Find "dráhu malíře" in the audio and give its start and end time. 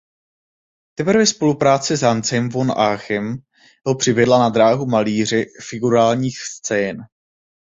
4.49-5.45